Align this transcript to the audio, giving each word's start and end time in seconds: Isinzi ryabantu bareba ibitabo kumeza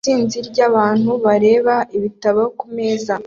Isinzi 0.03 0.37
ryabantu 0.49 1.09
bareba 1.25 1.75
ibitabo 1.97 2.41
kumeza 2.59 3.13